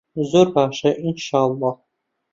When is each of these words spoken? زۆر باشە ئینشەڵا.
زۆر 0.29 0.47
باشە 0.55 0.91
ئینشەڵا. 1.03 1.71